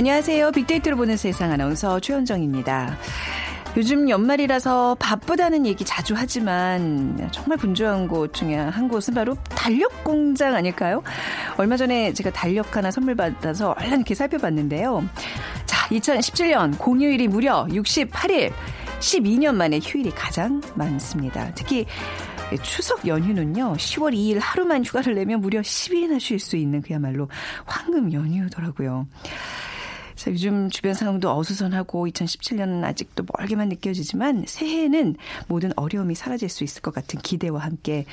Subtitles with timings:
[0.00, 0.52] 안녕하세요.
[0.52, 2.96] 빅데이터로 보는 세상 아나운서 최현정입니다.
[3.76, 10.54] 요즘 연말이라서 바쁘다는 얘기 자주 하지만 정말 분주한 곳 중에 한 곳은 바로 달력 공장
[10.54, 11.02] 아닐까요?
[11.58, 15.06] 얼마 전에 제가 달력 하나 선물 받아서 얼른 이렇게 살펴봤는데요.
[15.66, 18.54] 자, 2017년 공휴일이 무려 68일,
[19.00, 21.52] 12년 만에 휴일이 가장 많습니다.
[21.54, 21.84] 특히
[22.62, 27.28] 추석 연휴는요, 10월 2일 하루만 휴가를 내면 무려 10일이나 쉴 수 있는 그야말로
[27.66, 29.06] 황금 연휴더라고요.
[30.20, 35.16] 자, 요즘 주변 상황도 어수선하고 2017년은 아직도 멀게만 느껴지지만 새해에는
[35.48, 38.04] 모든 어려움이 사라질 수 있을 것 같은 기대와 함께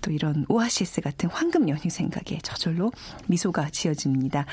[0.00, 2.90] 또 이런 오아시스 같은 황금 연휴 생각에 저절로
[3.28, 4.44] 미소가 지어집니다.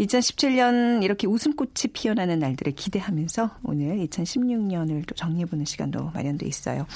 [0.00, 6.88] 2017년 이렇게 웃음꽃이 피어나는 날들을 기대하면서 오늘 2016년을 또 정리해보는 시간도 마련돼 있어요.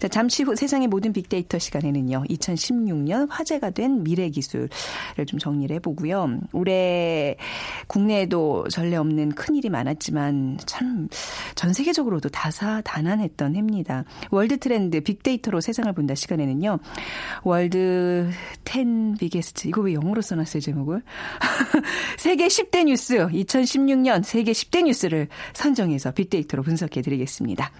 [0.00, 2.24] 자, 잠시 후 세상의 모든 빅데이터 시간에는요.
[2.28, 4.68] 2016년 화제가 된 미래 기술을
[5.28, 6.40] 좀 정리를 해보고요.
[6.52, 7.36] 올해
[7.86, 11.08] 국내에도 전례 없는 큰일이 많았지만 참
[11.54, 14.04] 전 세계적으로도 다사다난했던 해입니다.
[14.30, 16.78] 월드 트렌드 빅데이터로 세상을 본다 시간에는요.
[17.44, 18.30] World
[18.64, 21.02] 10 biggest 이거 왜 영어로 써놨어요 제목을?
[22.18, 27.70] 세계 10대 뉴스 2016년 세계 10대 뉴스를 선정해서 빅데이터로 분석해 드리겠습니다.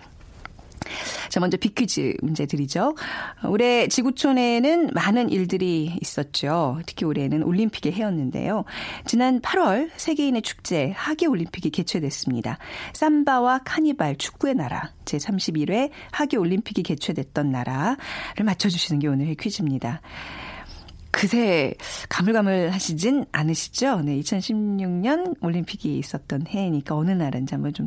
[1.29, 2.95] 자, 먼저 빅퀴즈 문제 드리죠.
[3.45, 6.81] 올해 지구촌에는 많은 일들이 있었죠.
[6.87, 8.65] 특히 올해는 올림픽의 해였는데요.
[9.05, 12.59] 지난 8월 세계인의 축제 하계 올림픽이 개최됐습니다.
[12.93, 17.97] 삼바와 카니발 축구의 나라 제31회 하계 올림픽이 개최됐던 나라를
[18.45, 20.01] 맞춰주시는 게 오늘의 퀴즈입니다.
[21.17, 21.73] 그새
[22.11, 24.03] 가물가물하시진 않으시죠?
[24.03, 27.87] 네, 2016년 올림픽이 있었던 해니까 어느 나라인지 한번 좀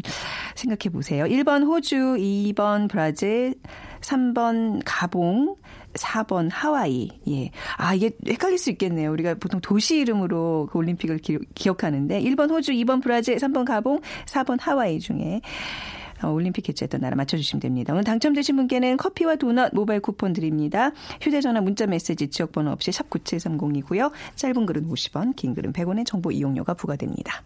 [0.55, 1.25] 생각해 보세요.
[1.25, 3.53] 1번 호주, 2번 브라질,
[4.01, 5.57] 3번 가봉,
[5.93, 7.09] 4번 하와이.
[7.29, 7.51] 예.
[7.77, 9.11] 아, 이게 헷갈릴 수 있겠네요.
[9.11, 14.57] 우리가 보통 도시 이름으로 그 올림픽을 기, 억하는데 1번 호주, 2번 브라질, 3번 가봉, 4번
[14.59, 17.93] 하와이 중에 어, 올림픽 개최했던 나라 맞춰주시면 됩니다.
[17.93, 20.91] 오늘 당첨되신 분께는 커피와 도넛 모바일 쿠폰 드립니다.
[21.21, 24.11] 휴대전화 문자 메시지 지역번호 없이 샵 9730이고요.
[24.35, 27.43] 짧은 글은 50원, 긴 글은 100원의 정보 이용료가 부과됩니다.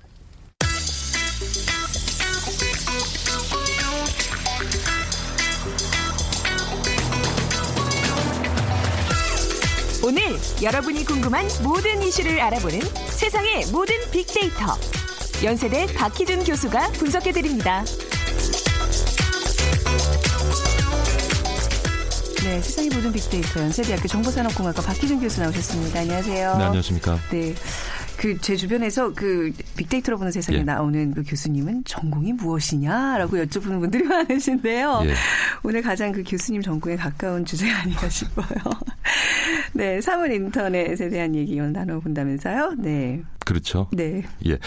[10.05, 10.22] 오늘
[10.61, 14.75] 여러분이 궁금한 모든 이슈를 알아보는 세상의 모든 빅데이터.
[15.41, 17.85] 연세대 박희준 교수가 분석해드립니다.
[22.43, 25.99] 네, 세상의 모든 빅데이터 연세대학교 정보산업공학과 박희준 교수 나오셨습니다.
[26.01, 26.57] 안녕하세요.
[26.57, 27.17] 네, 안녕하십니까.
[27.31, 27.53] 네.
[28.17, 30.63] 그 제 주변에서 그 빅데이터로 보는 세상에 예.
[30.63, 35.01] 나오는 그 교수님은 전공이 무엇이냐라고 여쭤보는 분들이 많으신데요.
[35.05, 35.13] 예.
[35.63, 38.45] 오늘 가장 그 교수님 전공에 가까운 주제가 아닌가 싶어요.
[39.73, 42.75] 네, 사물 인터넷에 대한 얘기 오늘 나눠본다면서요?
[42.77, 43.23] 네.
[43.39, 43.89] 그렇죠.
[43.91, 44.23] 네.
[44.45, 44.57] 예.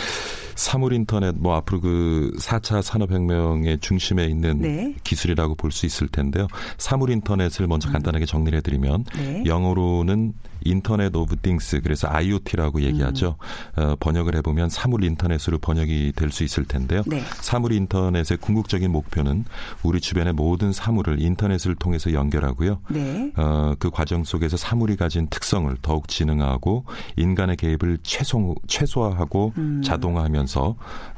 [0.56, 4.94] 사물 인터넷 뭐 앞으로 그 4차 산업혁명의 중심에 있는 네.
[5.04, 6.46] 기술이라고 볼 수 있을 텐데요.
[6.78, 7.92] 사물 인터넷을 먼저 음.
[7.92, 9.42] 간단하게 정리를 해드리면 네.
[9.44, 10.32] 영어로는
[10.64, 13.36] Internet of Things 그래서 IoT라고 얘기하죠.
[13.78, 13.82] 음.
[13.82, 17.02] 어, 번역을 해보면 사물 인터넷으로 번역이 될 수 있을 텐데요.
[17.06, 17.22] 네.
[17.40, 19.44] 사물 인터넷의 궁극적인 목표는
[19.84, 22.80] 우리 주변의 모든 사물을 인터넷을 통해서 연결하고요.
[22.88, 23.32] 네.
[23.36, 26.84] 어, 그 과정 속에서 사물이 가진 특성을 더욱 진흥하고
[27.16, 29.82] 인간의 개입을 최소, 최소화하고 음.
[29.84, 30.45] 자동화하면서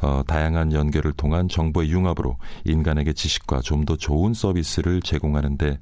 [0.00, 5.78] 어, 다양한 연결을 통한 정보의 융합으로 인간에게 지식과 좀 더 좋은 서비스를 제공하는데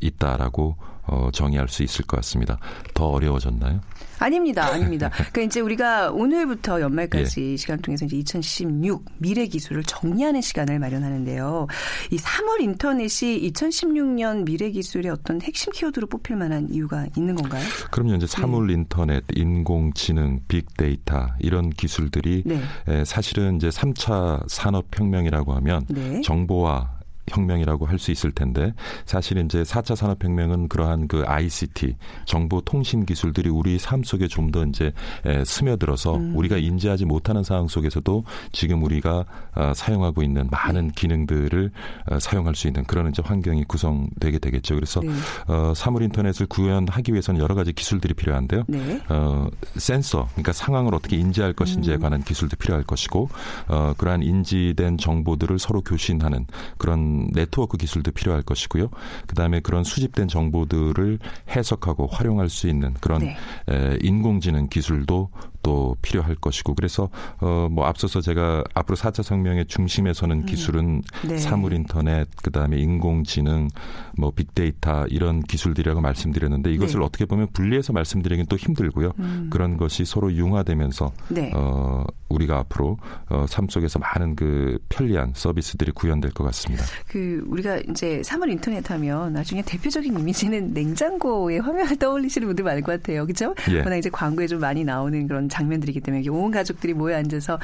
[0.00, 0.76] 있다라고
[1.06, 2.58] 어, 정의할 수 있을 것 같습니다.
[2.94, 3.80] 더 어려워졌나요?
[4.18, 5.10] 아닙니다, 아닙니다.
[5.10, 7.56] 그러니까 이제 우리가 오늘부터 연말까지 예.
[7.56, 11.66] 시간 통해서 이제 2016 미래 기술을 정리하는 시간을 마련하는데요.
[12.10, 17.62] 이 3월 인터넷이 2016년 미래 기술의 어떤 핵심 키워드로 뽑힐 만한 이유가 있는 건가요?
[17.90, 18.74] 그럼요, 이제 사물 네.
[18.74, 23.04] 인터넷, 인공지능, 빅데이터 이런 기술들이 네.
[23.04, 26.20] 사실은 이제 3차 산업 혁명이라고 하면 네.
[26.22, 26.95] 정보와
[27.28, 28.74] 혁명이라고 할 수 있을 텐데
[29.06, 31.96] 사실 이제 4차 산업 혁명은 그러한 그 ICT
[32.26, 34.92] 정보 통신 기술들이 우리 삶 속에 좀 더 이제
[35.24, 36.36] 에, 스며들어서 음.
[36.36, 39.24] 우리가 인지하지 못하는 상황 속에서도 지금 우리가
[39.54, 41.72] 어, 사용하고 있는 많은 기능들을
[42.10, 44.76] 어, 사용할 수 있는 그런 이제 환경이 구성되게 되겠죠.
[44.76, 45.10] 그래서 네.
[45.48, 48.64] 어, 사물 인터넷을 구현하기 위해서는 여러 가지 기술들이 필요한데요.
[48.68, 49.00] 네.
[49.08, 52.00] 어, 센서, 그러니까 상황을 어떻게 인지할 것인지에 음.
[52.00, 53.28] 관한 기술도 필요할 것이고
[53.68, 56.46] 어, 그러한 인지된 정보들을 서로 교신하는
[56.78, 58.90] 그런 네트워크 기술도 필요할 것이고요.
[59.26, 61.18] 그다음에 그런 수집된 정보들을
[61.48, 63.36] 해석하고 활용할 수 있는 그런 네.
[63.68, 65.30] 에, 인공지능 기술도
[65.66, 67.10] 또 필요할 것이고 그래서
[67.40, 70.46] 어 뭐 앞서서 제가 앞으로 4차 성명의 중심에 서는 음.
[70.46, 71.38] 기술은 네.
[71.38, 73.68] 사물 인터넷 그다음에 인공지능
[74.16, 77.04] 뭐 빅데이터 이런 기술들이라고 말씀드렸는데 이것을 네.
[77.04, 79.12] 어떻게 보면 분리해서 말씀드리긴 또 힘들고요.
[79.18, 79.48] 음.
[79.50, 81.52] 그런 것이 서로 융화되면서 네.
[81.54, 82.98] 어 우리가 앞으로
[83.28, 86.84] 어, 삶 속에서 많은 그 편리한 서비스들이 구현될 것 같습니다.
[87.06, 92.92] 그 우리가 이제 사물 인터넷 하면 나중에 대표적인 이미지는 냉장고의 화면을 떠올리시는 분들 많을 것
[92.92, 93.24] 같아요.
[93.24, 93.54] 그렇죠?
[93.70, 93.78] 예.
[93.78, 97.58] 워낙 이제 광고에 좀 많이 나오는 그런 장면들이기 때문에 온 가족들이 모여 앉아서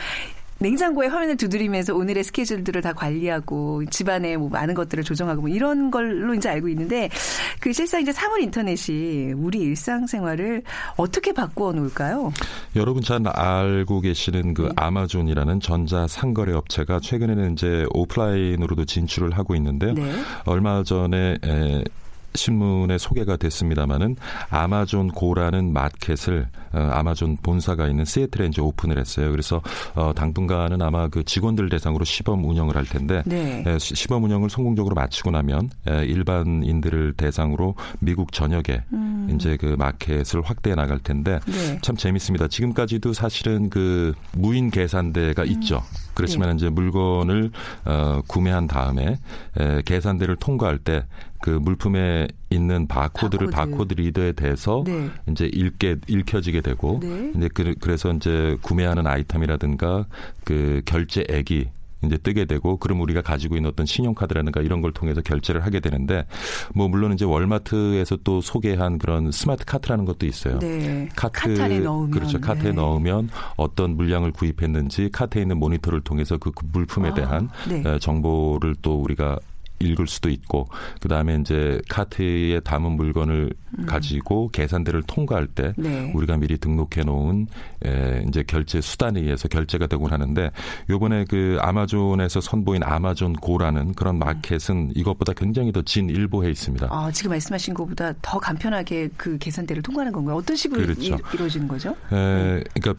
[0.58, 6.34] 냉장고에 화면을 두드리면서 오늘의 스케줄들을 다 관리하고 집안에 뭐 많은 것들을 조정하고 뭐 이런 걸로
[6.34, 7.10] 이제 알고 있는데
[7.58, 10.62] 그 실상 이제 사물 인터넷이 우리 일상생활을
[10.96, 12.32] 어떻게 바꾸어 놓을까요?
[12.76, 14.68] 여러분 잘 알고 계시는 그 네.
[14.76, 19.94] 아마존이라는 전자 상거래 업체가 최근에는 이제 오프라인으로도 진출을 하고 있는데요.
[19.94, 20.12] 네.
[20.44, 21.84] 얼마 전에 에,
[22.34, 24.16] 신문에 소개가 됐습니다마는
[24.50, 29.30] 아마존 고라는 마켓을 어, 아마존 본사가 있는 시애틀에 이제 오픈을 했어요.
[29.30, 29.60] 그래서
[29.94, 33.62] 어, 당분간은 아마 그 직원들 대상으로 시범 운영을 할 텐데 네.
[33.66, 39.28] 에, 시범 운영을 성공적으로 마치고 나면 에, 일반인들을 대상으로 미국 전역에 음.
[39.34, 41.78] 이제 그 마켓을 확대해 나갈 텐데 네.
[41.82, 42.48] 참 재밌습니다.
[42.48, 45.48] 지금까지도 사실은 그 무인 계산대가 음.
[45.48, 45.82] 있죠.
[46.14, 46.54] 그렇지만 네.
[46.56, 47.50] 이제 물건을
[47.84, 49.18] 어, 구매한 다음에
[49.58, 51.04] 에, 계산대를 통과할 때
[51.42, 55.10] 그 물품에 있는 바코드를 바코드, 바코드 리더에 대해서 네.
[55.28, 57.32] 이제 읽게 읽혀지게 되고 네.
[57.36, 60.06] 이제 그, 그래서 이제 구매하는 아이템이라든가
[60.44, 61.68] 그 결제액이
[62.04, 66.26] 이제 뜨게 되고 그럼 우리가 가지고 있는 어떤 신용카드라든가 이런 걸 통해서 결제를 하게 되는데
[66.74, 70.58] 뭐 물론 이제 월마트에서 또 소개한 그런 스마트 카트라는 것도 있어요.
[70.58, 71.08] 네.
[71.14, 72.40] 카트 카트에 넣으면 그렇죠.
[72.40, 72.72] 카트에 네.
[72.72, 77.98] 넣으면 어떤 물량을 구입했는지 카트에 있는 모니터를 통해서 그 물품에 아, 대한 네.
[77.98, 79.38] 정보를 또 우리가
[79.82, 80.68] 읽을 수도 있고
[81.00, 83.86] 그 다음에 이제 카트에 담은 물건을 음.
[83.86, 86.12] 가지고 계산대를 통과할 때 네.
[86.14, 87.46] 우리가 미리 등록해 놓은
[87.84, 90.50] 에, 이제 결제 수단에 의해서 결제가 되곤 하는데
[90.90, 94.18] 요번에 그 아마존에서 선보인 아마존 고라는 그런 음.
[94.20, 96.88] 마켓은 이것보다 굉장히 더 진일보해 있습니다.
[96.90, 100.36] 아, 지금 말씀하신 것보다 더 간편하게 그 계산대를 통과하는 건가요?
[100.36, 101.02] 어떤 식으로 그렇죠.
[101.02, 101.90] 이, 루어지는 거죠?
[102.12, 102.94] 에, 그러니까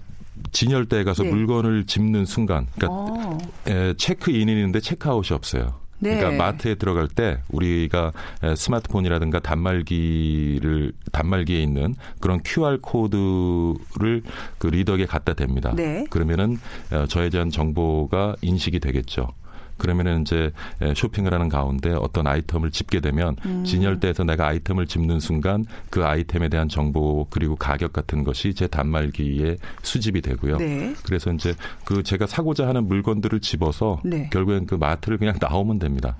[0.51, 1.29] 진열대에 가서 네.
[1.29, 3.37] 물건을 집는 순간, 그러니까 어.
[3.67, 5.82] 에, 체크인이있는데 체크아웃이 없어요.
[6.03, 6.17] 네.
[6.17, 8.11] 그러니까 마트에 들어갈 때 우리가
[8.55, 14.21] 스마트폰이라든가 단말기를 단말기에 있는 그런 QR 코드를
[14.57, 15.75] 그 리더에게 갖다 댑니다.
[15.75, 16.05] 네.
[16.09, 16.57] 그러면은
[16.91, 19.29] 어, 저에 대한 정보가 인식이 되겠죠.
[19.77, 20.51] 그러면은 이제
[20.95, 23.63] 쇼핑을 하는 가운데 어떤 아이템을 집게 되면 음.
[23.63, 29.57] 진열대에서 내가 아이템을 집는 순간 그 아이템에 대한 정보 그리고 가격 같은 것이 제 단말기에
[29.81, 30.57] 수집이 되고요.
[30.57, 30.93] 네.
[31.05, 31.53] 그래서 이제
[31.85, 34.29] 그 제가 사고자 하는 물건들을 집어서 네.
[34.31, 36.15] 결국엔 그 마트를 그냥 나오면 됩니다.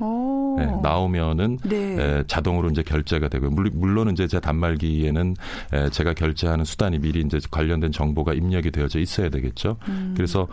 [0.58, 1.96] 네, 나오면은 네.
[2.00, 3.50] 에, 자동으로 이제 결제가 되고요.
[3.50, 5.36] 물론 이제 제 단말기에는
[5.74, 9.78] 에, 제가 결제하는 수단이 미리 이제 관련된 정보가 입력이 되어져 있어야 되겠죠.
[9.88, 10.14] 음.
[10.16, 10.48] 그래서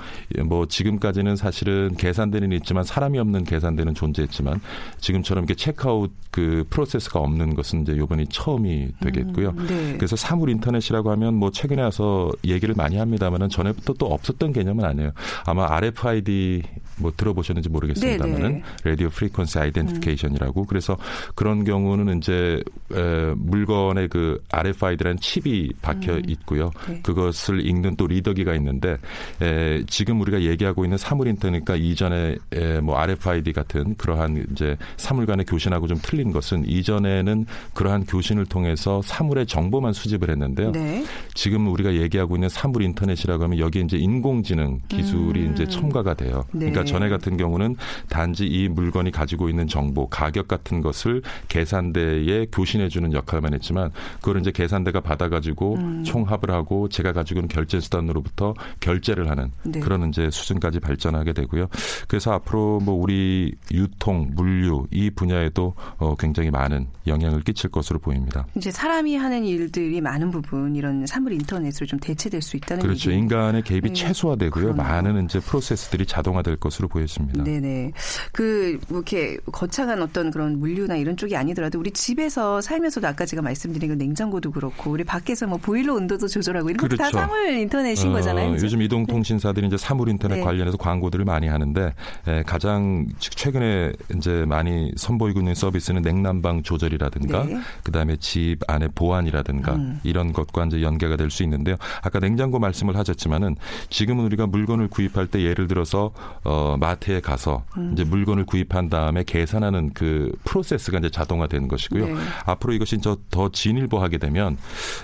[0.45, 4.61] 뭐 지금까지는 사실은 계산대는 있지만 사람이 없는 계산대는 존재했지만
[4.99, 9.51] 지금처럼 이렇게 체크아웃 그 프로세스가 없는 것은 이제 요번이 처음이 되겠고요.
[9.51, 9.95] 음, 네.
[9.97, 15.13] 그래서 사물 인터넷이라고 하면 뭐 최근에 와서 얘기를 많이 합니다만은 전에부터 또 없었던 개념은 아니에요.
[15.47, 16.63] 아마 RFID
[16.99, 20.97] 뭐 들어보셨는지 모르겠습니다만은 Radio Frequency Identification이라고 그래서
[21.35, 22.63] 그런 경우는 이제
[22.95, 26.23] 에, 물건의 그 RFID라는 칩이 박혀 음.
[26.29, 26.71] 있고요.
[26.89, 27.01] 네.
[27.03, 28.97] 그것을 읽는 또 리더기가 있는데
[29.41, 35.27] 에, 지금 우리가 얘기하고 있는 사물 인터넷과 이전에 에, 뭐 RFID 같은 그러한 이제 사물
[35.27, 40.73] 간의 교신하고 좀 틀린 것은 이전에는 그러한 교신을 통해서 사물의 정보만 수집을 했는데요.
[40.73, 41.05] 네.
[41.35, 45.53] 지금 우리가 얘기하고 있는 사물 인터넷이라고 하면 여기에 이제 인공지능 기술이 음.
[45.53, 46.45] 이제 첨가가 돼요.
[46.53, 46.71] 네.
[46.71, 47.77] 그러니까 전에 같은 경우는
[48.09, 54.41] 단지 이 물건이 가지고 있는 정보, 가격 같은 것을 계산대에 교신해 주는 역할만 했지만 그걸
[54.41, 56.05] 이제 계산대가 받아 가지고 음.
[56.05, 59.81] 총합을 하고 제가 가지고 있는 결제 수단으로부터 결제를 하는 네.
[59.81, 61.69] 그런 이제 수준까지 발전하게 되고요.
[62.09, 68.47] 그래서 앞으로 뭐 우리 유통, 물류 이 분야에도 어 굉장히 많은 영향을 끼칠 것으로 보입니다.
[68.57, 73.11] 이제 사람이 하는 일들이 많은 부분 이런 사물 인터넷으로 좀 대체될 수 있다는 그렇죠.
[73.11, 73.21] 얘기.
[73.21, 73.95] 인간의 개입이 네.
[73.95, 74.75] 최소화되고요.
[74.75, 74.83] 그러네요.
[74.83, 77.43] 많은 이제 프로세스들이 자동화될 것으로 보였습니다.
[77.43, 77.93] 네네.
[78.33, 83.25] 그, 뭐 이렇게 겉 거창한 어떤 그런 물류나 이런 쪽이 아니더라도 우리 집에서 살면서도 아까
[83.25, 86.79] 제가 말씀드린 그 냉장고도 그렇고 우리 밖에서 뭐 보일러 온도도 조절하고 이런.
[86.79, 87.19] 것도 다 그렇죠.
[87.19, 88.55] 사물 인터넷인 어, 거잖아요.
[88.55, 88.65] 이제?
[88.65, 89.67] 요즘 이동통신사들이 네.
[89.69, 90.41] 이제 사물 인터넷 네.
[90.43, 91.95] 관련해서 광고들을 많이 하는데
[92.27, 97.59] 에, 가장 최근에 이제 많이 선보이고 있는 서비스는 냉난방 조절이라든가 네.
[97.83, 99.99] 그다음에 집 안에 보안이라든가 음.
[100.05, 101.77] 이런 것과 이제 연계가 될 수 있는데요.
[102.03, 103.57] 아까 냉장고 말씀을 하셨지만은
[103.89, 106.13] 지금은 우리가 물건을 구입할 때 예를 들어서
[106.45, 107.93] 어 마트에 가서 음.
[107.93, 112.07] 이제 물건을 구입한 다음에 계산하는 그 프로세스가 이제 자동화되는 것이고요.
[112.07, 112.15] 네.
[112.47, 114.57] 앞으로 이것이 더 진일보하게 되면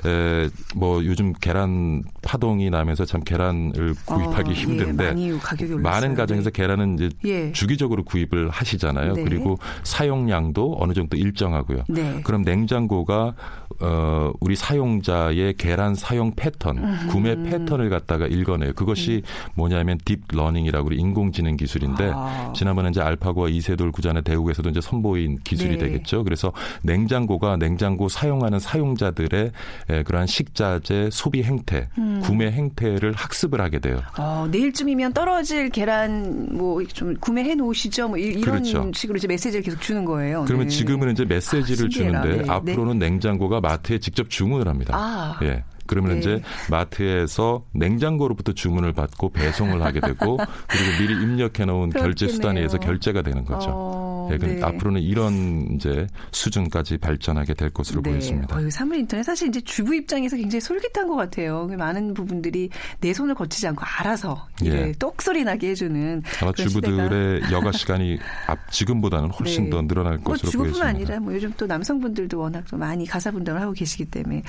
[0.04, 6.60] 에, 뭐 요즘 계란 파동이 나면서 참 계란을 구입하기 어, 힘든데 예, 많은 가정에서 네.
[6.60, 7.52] 계란은 이제 예.
[7.52, 9.12] 주기적으로 구입을 하시잖아요.
[9.12, 9.22] 네.
[9.22, 11.84] 그리고 사용량도 어느 정도 일정하고요.
[11.88, 12.20] 네.
[12.24, 13.34] 그럼 냉장고가
[13.80, 17.06] 어 우리 사용자의 계란 사용 패턴, 음.
[17.10, 18.72] 구매 패턴을 갖다가 읽어내요.
[18.72, 19.50] 그것이 음.
[19.54, 22.52] 뭐냐면 딥 러닝이라고 우리 인공지능 기술인데 아.
[22.56, 25.78] 지난번에 이제 알파고와 이세돌 구단의 대국에서도 이제 선보인 기술이 네.
[25.78, 26.24] 되겠죠.
[26.24, 26.52] 그래서
[26.82, 29.52] 냉장고가 냉장고 사용하는 사용자들의
[30.04, 32.15] 그러한 식자재 소비 행태, 음.
[32.20, 34.00] 구매 행태를 학습을 하게 돼요.
[34.18, 38.08] 어, 내일쯤이면 떨어질 계란 뭐 좀 구매해 놓으시죠.
[38.08, 38.90] 뭐 이런 그렇죠.
[38.94, 40.44] 식으로 이제 메시지를 계속 주는 거예요.
[40.46, 40.74] 그러면 네.
[40.74, 42.50] 지금은 이제 메시지를 아, 주는데 네.
[42.50, 43.10] 앞으로는 네.
[43.10, 44.96] 냉장고가 마트에 직접 주문을 합니다.
[44.96, 45.38] 아.
[45.42, 45.64] 예.
[45.86, 46.18] 그러면 네.
[46.18, 52.78] 이제 마트에서 냉장고로부터 주문을 받고 배송을 하게 되고 그리고 미리 입력해 놓은 결제 수단에 의해서
[52.78, 53.68] 결제가 되는 거죠.
[53.70, 54.62] 어, 네, 네.
[54.62, 58.10] 앞으로는 이런 이제 수준까지 발전하게 될 것으로 네.
[58.10, 58.56] 보였습니다.
[58.56, 61.66] 어, 사물 인터넷 사실 이제 주부 입장에서 굉장히 솔깃한 것 같아요.
[61.66, 64.92] 그 많은 부분들이 내 손을 거치지 않고 알아서 예.
[64.98, 67.52] 똑소리 나게 해주는 아마 주부들의 시대가.
[67.52, 69.70] 여가 시간이 앞 지금보다는 훨씬 네.
[69.70, 70.88] 더 늘어날 뭐 것으로 주부뿐 보여집니다.
[70.88, 74.42] 아니라 뭐 요즘 또 남성분들도 워낙 많이 가사 분담을 하고 계시기 때문에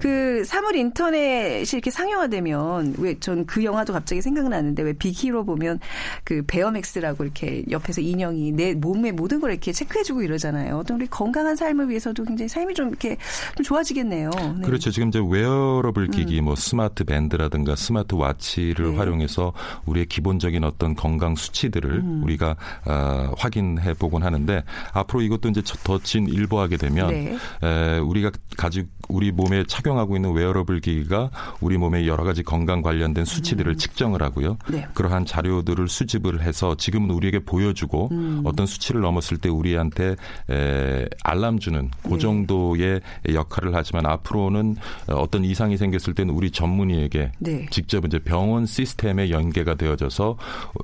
[0.00, 5.78] 그 사물 인터넷이 이렇게 상용화되면 왜 전 그 영화도 갑자기 생각나는데 왜 빅 히어로 보면
[6.24, 8.94] 그 베이맥스라고 이렇게 옆에서 인형이 내
[9.28, 10.76] 모든 걸 이렇게 체크해주고 이러잖아요.
[10.76, 13.16] 어떤 우리 건강한 삶을 위해서도 굉장히 삶이 좀 이렇게
[13.56, 14.30] 좀 좋아지겠네요.
[14.58, 14.66] 네.
[14.66, 14.90] 그렇죠.
[14.90, 16.44] 지금 이제 웨어러블 기기, 음.
[16.44, 18.96] 뭐 스마트 밴드라든가 스마트 와치를 네.
[18.96, 19.52] 활용해서
[19.86, 22.20] 우리의 기본적인 어떤 건강 수치들을 음.
[22.24, 24.62] 우리가 어, 확인해 보곤 하는데
[24.92, 27.36] 앞으로 이것도 이제 더 진일보하게 되면 네.
[27.62, 33.24] 에, 우리가 가지고 우리 몸에 착용하고 있는 웨어러블 기기가 우리 몸의 여러 가지 건강 관련된
[33.24, 33.76] 수치들을 음.
[33.76, 34.58] 측정을 하고요.
[34.68, 34.86] 네.
[34.94, 38.42] 그러한 자료들을 수집을 해서 지금은 우리에게 보여주고 음.
[38.44, 40.16] 어떤 수치를 넘었을 때 우리한테
[40.50, 42.18] 에, 알람 주는 그 네.
[42.18, 43.00] 정도의
[43.32, 44.76] 역할을 하지만 앞으로는
[45.08, 47.66] 어떤 이상이 생겼을 때는 우리 전문의에게 네.
[47.70, 50.36] 직접 이제 병원 시스템에 연계가 되어져서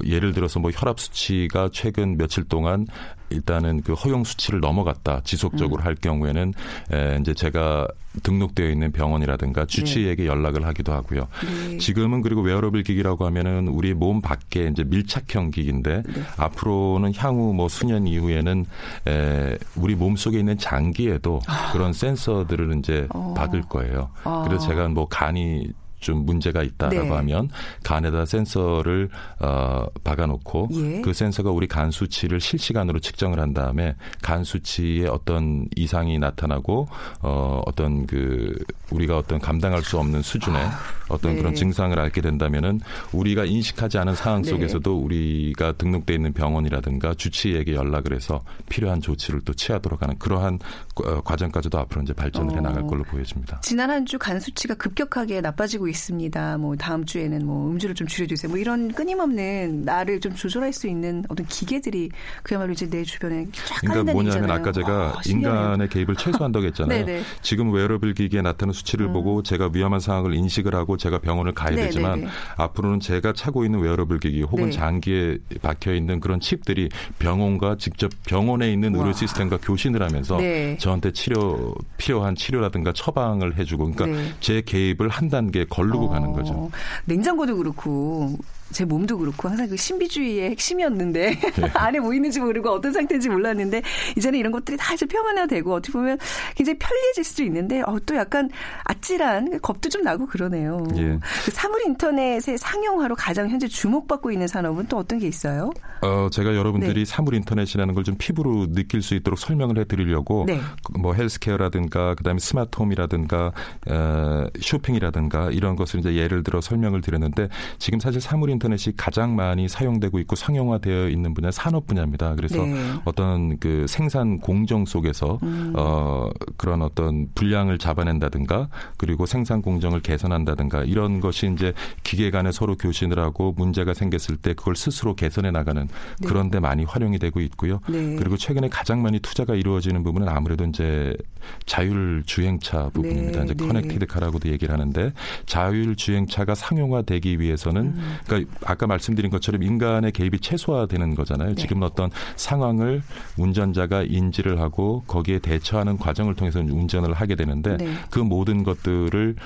[0.07, 2.87] 예를 들어서 뭐 혈압 수치가 최근 며칠 동안
[3.31, 5.87] 일단은 그 허용 수치를 넘어갔다 지속적으로 음.
[5.87, 6.53] 할 경우에는
[6.93, 7.89] 에, 이제 제가
[8.23, 10.29] 등록되어 있는 병원이라든가 주치의에게 네.
[10.29, 11.29] 연락을 하기도 하고요.
[11.69, 11.79] 네.
[11.79, 16.23] 지금은 그리고 웨어러블 기기라고 하면은 우리 몸 밖에 이제 밀착형 기기인데 네.
[16.37, 18.67] 앞으로는 향후 뭐 수년 이후에는
[19.07, 21.73] 에, 우리 몸 속에 있는 장기에도 아.
[21.73, 23.35] 그런 센서들을 이제 어.
[23.37, 24.11] 받을 거예요.
[24.25, 24.45] 아.
[24.47, 25.69] 그래서 제가 뭐 간이
[26.01, 27.11] 좀 문제가 있다라고 네.
[27.17, 27.49] 하면
[27.83, 29.09] 간에다 센서를
[29.41, 31.01] 어, 박아놓고 예.
[31.01, 36.89] 그 센서가 우리 간 수치를 실시간으로 측정을 한 다음에 간 수치에 어떤 이상이 나타나고
[37.21, 38.57] 어, 어떤 그
[38.91, 40.79] 우리가 어떤 감당할 수 없는 수준의 아,
[41.09, 41.39] 어떤 네.
[41.39, 42.81] 그런 증상을 앓게 된다면은
[43.13, 44.51] 우리가 인식하지 않은 상황 네.
[44.51, 45.05] 속에서도 네.
[45.05, 50.59] 우리가 등록돼 있는 병원이라든가 주치의에게 연락을 해서 필요한 조치를 또 취하도록 하는 그러한
[51.05, 53.61] 어, 과정까지도 앞으로 이제 발전을 어, 해 나갈 걸로 보여집니다.
[53.63, 56.59] 지난 한 주 간 수치가 급격하게 나빠지고 있습니다.
[56.59, 58.51] 뭐 다음 주에는 뭐 음주를 좀 줄여주세요.
[58.51, 62.11] 뭐 이런 끊임없는 나를 좀 조절할 수 있는 어떤 기계들이
[62.43, 67.23] 그야말로 이제 내 주변에 쫙 그러니까 뭐냐면 아까 제가 아, 인간의 개입을 최소화한다고 했잖아요.
[67.43, 69.13] 지금 웨어러블 기기에 나타나는 수치를 음.
[69.13, 71.87] 보고 제가 위험한 상황을 인식을 하고 제가 병원을 가야 네네네.
[71.89, 74.71] 되지만 앞으로는 제가 차고 있는 웨어러블 기기 혹은 네.
[74.71, 80.77] 장기에 박혀 있는 그런 칩들이 병원과 직접 병원에 있는 의료 시스템과 교신을 하면서 네.
[80.79, 84.33] 저한테 치료 필요한 치료라든가 처방을 해주고 그러니까 네.
[84.41, 86.71] 제 개입을 한 단계 걸르고 어, 가는 거죠.
[87.07, 88.37] 냉장고도 그렇고
[88.73, 91.71] 제 몸도 그렇고 항상 그 신비주의의 핵심이었는데 네.
[91.75, 93.83] 안에 뭐 있는지 모르고 어떤 상태인지 몰랐는데
[94.17, 96.19] 이제는 이런 것들이 다 이제 표면화되고 어떻게 보면
[96.55, 98.51] 굉장히 편리해질 수도 있는데 어, 또 약간
[98.85, 100.87] 아찔한 겁도 좀 나고 그러네요.
[100.97, 101.19] 예.
[101.45, 105.71] 그 사물 인터넷의 상용화로 가장 현재 주목받고 있는 산업은 또 어떤 게 있어요?
[106.03, 107.05] 어, 제가 여러분들이 네.
[107.05, 110.61] 사물 인터넷이라는 걸 좀 피부로 느낄 수 있도록 설명을 해드리려고 네.
[110.99, 113.53] 뭐 헬스케어라든가 그다음에 스마트홈이라든가
[113.89, 117.49] 어, 쇼핑이라든가 이런 것을 이제 예를 들어 설명을 드렸는데
[117.79, 122.35] 지금 사실 사물 인터넷이 가장 많이 사용되고 있고 상용화되어 있는 분야 산업 분야입니다.
[122.35, 122.77] 그래서 네.
[123.07, 125.73] 어떤 그 생산 공정 속에서 음.
[125.75, 131.73] 어 그런 어떤 분량을 잡아낸다든가 그리고 생산 공정을 개선한다든가 이런 것이 이제
[132.05, 135.89] 기계 간에 서로 교신을 하고 문제가 생겼을 때 그걸 스스로 개선해 나가는
[136.21, 136.29] 네.
[136.29, 137.81] 그런 데 많이 활용이 되고 있고요.
[137.89, 138.17] 네.
[138.17, 141.17] 그리고 최근에 가장 많이 투자가 이루어지는 부분은 아무래도 이제
[141.67, 143.45] 자율 주행차 부분입니다.
[143.45, 143.45] 네.
[143.47, 145.13] 이제 connected car라고도 얘기를 하는데
[145.47, 148.17] 자율 주행차가 상용화되기 위해서는 음.
[148.27, 151.51] 그러니까 아까 말씀드린 것처럼 인간의 개입이 최소화되는 거잖아요.
[151.51, 151.55] 네.
[151.55, 153.03] 지금 어떤 상황을
[153.37, 157.93] 운전자가 인지를 하고 거기에 대처하는 과정을 통해서 운전을 하게 되는데 네.
[158.11, 159.37] 그 모든 것들을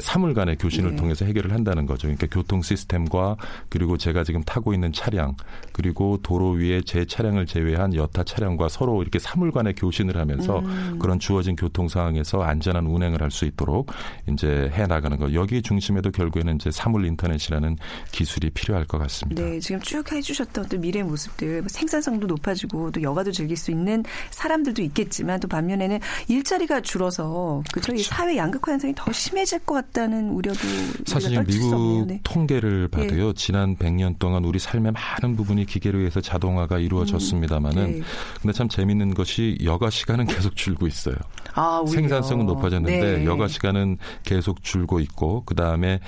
[0.00, 0.96] 사물간의 교신을 네.
[0.96, 2.08] 통해서 해결을 한다는 거죠.
[2.08, 3.36] 그러니까 교통 시스템과
[3.68, 5.36] 그리고 제가 지금 타고 있는 차량
[5.72, 10.98] 그리고 도로 위에 제 차량을 제외한 여타 차량과 서로 이렇게 사물간의 교신을 하면서 음.
[11.00, 13.90] 그런 주 어진 교통 상황에서 안전한 운행을 할 수 있도록
[14.30, 15.32] 이제 해 나가는 거.
[15.32, 17.76] 여기 중심에도 결국에는 이제 사물 인터넷이라는
[18.12, 19.42] 기술이 필요할 것 같습니다.
[19.42, 24.04] 네, 지금 쭉 해주셨던 또 미래 모습들 뭐 생산성도 높아지고 또 여가도 즐길 수 있는
[24.30, 25.98] 사람들도 있겠지만 또 반면에는
[26.28, 27.92] 일자리가 줄어서 그죠?
[27.92, 28.04] 그렇죠.
[28.04, 30.58] 사회 양극화 현상이 더 심해질 것 같다는 우려도
[31.06, 32.20] 사실 미국 네.
[32.22, 33.26] 통계를 봐도요.
[33.28, 33.32] 네.
[33.34, 38.02] 지난 100년 동안 우리 삶의 많은 부분이 기계로 의해서 자동화가 이루어졌습니다마는 음, 네.
[38.42, 41.14] 근데 참 재밌는 것이 여가 시간은 계속 줄고 있어요.
[41.54, 43.24] 아, 생산성은 높아졌는데 네.
[43.24, 46.00] 여가 시간은 계속 줄고 있고 그 다음에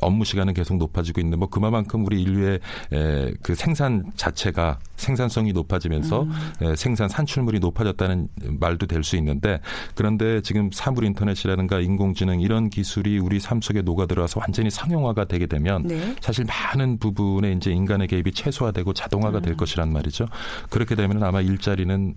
[0.00, 2.60] 업무 시간은 계속 높아지고 있는데 뭐 그만큼 우리 인류의
[2.92, 6.32] 에, 그 생산 자체가 생산성이 높아지면서 음.
[6.62, 8.28] 에, 생산 산출물이 높아졌다는
[8.60, 9.60] 말도 될 수 있는데
[9.94, 15.84] 그런데 지금 사물 인터넷이라든가 인공지능 이런 기술이 우리 삶 속에 녹아들어서 완전히 상용화가 되게 되면
[15.86, 16.14] 네.
[16.20, 19.42] 사실 많은 부분에 이제 인간의 개입이 최소화되고 자동화가 음.
[19.42, 20.26] 될 것이란 말이죠.
[20.68, 22.14] 그렇게 되면 아마 일자리는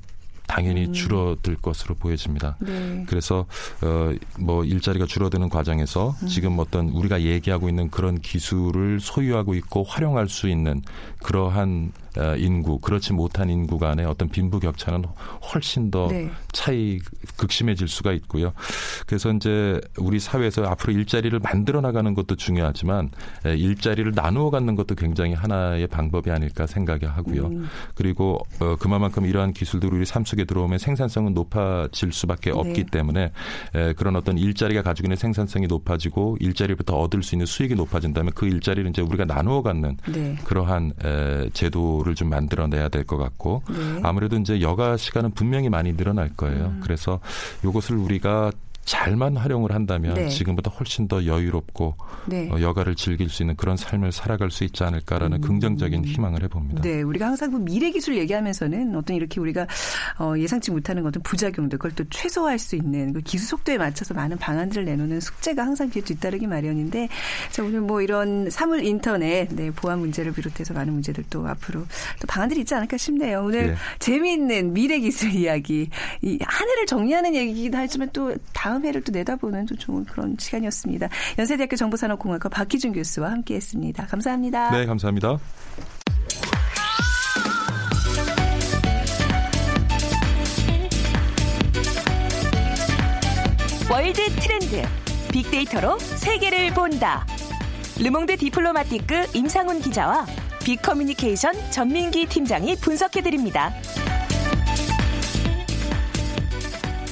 [0.47, 0.93] 당연히 음.
[0.93, 2.57] 줄어들 것으로 보여집니다.
[2.59, 3.05] 네.
[3.07, 3.45] 그래서
[3.81, 6.27] 어 뭐 일자리가 줄어드는 과정에서 음.
[6.27, 10.81] 지금 어떤 우리가 얘기하고 있는 그런 기술을 소유하고 있고 활용할 수 있는
[11.21, 12.02] 그러한 어,
[12.37, 15.05] 인구 그렇지 못한 인구 간의 어떤 빈부 격차는
[15.53, 16.29] 훨씬 더 네.
[16.51, 16.99] 차이
[17.37, 18.53] 극심해질 수가 있고요.
[19.07, 23.09] 그래서 이제 우리 사회에서 앞으로 일자리를 만들어 나가는 것도 중요하지만
[23.45, 27.47] 일자리를 나누어 갖는 것도 굉장히 하나의 방법이 아닐까 생각이 하고요.
[27.47, 27.67] 음.
[27.95, 32.57] 그리고 어, 그만큼 이러한 기술들이 우리 삶 속에 들어오면 생산성은 높아질 수밖에 네.
[32.57, 33.31] 없기 때문에
[33.95, 38.89] 그런 어떤 일자리가 가지고 있는 생산성이 높아지고 일자리부터 얻을 수 있는 수익이 높아진다면 그 일자리를
[38.89, 40.35] 이제 우리가 나누어 갖는 네.
[40.43, 40.93] 그러한
[41.53, 43.99] 제도 제도를 좀 만들어내야 될 것 같고 네.
[44.03, 46.65] 아무래도 이제 여가 시간은 분명히 많이 늘어날 거예요.
[46.67, 46.79] 음.
[46.83, 47.19] 그래서
[47.65, 48.51] 이것을 우리가
[48.85, 50.29] 잘만 활용을 한다면 네.
[50.29, 52.49] 지금보다 훨씬 더 여유롭고 네.
[52.51, 55.41] 어, 여가를 즐길 수 있는 그런 삶을 살아갈 수 있지 않을까라는 음.
[55.41, 56.81] 긍정적인 희망을 해봅니다.
[56.81, 59.67] 네, 우리가 항상 그 미래 기술 얘기하면서는 어떤 이렇게 우리가
[60.19, 64.37] 어, 예상치 못하는 어떤 부작용들 그걸 또 최소화할 수 있는 그 기술 속도에 맞춰서 많은
[64.37, 67.07] 방안들을 내놓는 숙제가 항상 뒤에 뒤따르기 마련인데
[67.51, 71.81] 자 오늘 뭐 이런 사물 인터넷 네, 보안 문제를 비롯해서 많은 문제들 또 앞으로
[72.19, 73.43] 또 방안들이 있지 않을까 싶네요.
[73.43, 73.75] 오늘 네.
[73.99, 75.89] 재미있는 미래 기술 이야기
[76.21, 81.07] 이 하늘을 정리하는 얘기기도 하지만 또 다 다음 해를 또 내다보는 좀 좋은 그런 시간이었습니다.
[81.37, 84.07] 연세대학교 정보산업공학과 박희준 교수와 함께했습니다.
[84.07, 84.71] 감사합니다.
[84.71, 85.37] 네, 감사합니다.
[93.91, 94.81] World Trend
[95.31, 97.27] 빅데이터로 세계를 본다.
[97.99, 100.25] 르몽드 디플로마티크 임상훈 기자와
[100.63, 103.71] 빅커뮤니케이션 전민기 팀장이 분석해드립니다.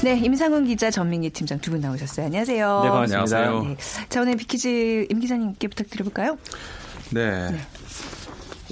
[0.04, 2.26] 네, 임상훈 기자, 전민기 팀장 두 분 나오셨어요.
[2.26, 2.82] 안녕하세요.
[2.84, 3.50] 네, 반갑습니다.
[3.68, 3.78] 네.
[4.10, 6.38] 자, 오늘 빅퀴즈 임 기자님께 부탁드려볼까요?
[7.12, 7.52] 네.
[7.52, 7.58] 네.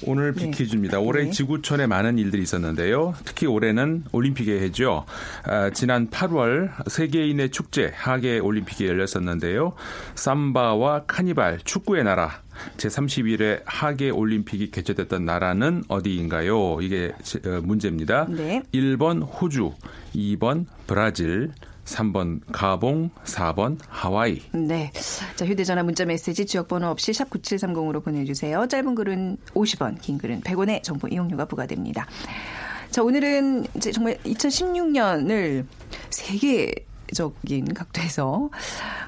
[0.05, 0.45] 오늘 네.
[0.45, 0.97] 빅퀴즈입니다.
[0.97, 1.03] 네.
[1.03, 1.31] 올해 네.
[1.31, 3.13] 지구촌에 많은 일들이 있었는데요.
[3.25, 5.05] 특히 올해는 올림픽의 해죠.
[5.43, 9.73] 아, 지난 8월 세계인의 축제 하계 올림픽이 열렸었는데요.
[10.15, 12.41] 삼바와 카니발 축구의 나라
[12.77, 16.81] 제31회 하계 올림픽이 개최됐던 나라는 어디인가요?
[16.81, 17.13] 이게
[17.45, 18.27] 어, 문제입니다.
[18.29, 18.63] 네.
[18.73, 19.73] 1번 호주,
[20.15, 21.51] 2번 브라질,
[21.89, 24.41] 3번 가봉, 4번 하와이.
[24.52, 24.91] 네.
[25.36, 28.67] 자, 휴대전화 문자 메시지 지역번호 없이 샵 9730으로 보내주세요.
[28.67, 32.08] 짧은 글은 50원, 긴 글은 100원의 정보 이용료가 부과됩니다.
[32.91, 35.65] 자, 오늘은 이제 정말 2016년을
[36.10, 36.73] 세계
[37.13, 38.50] 적인 각도에서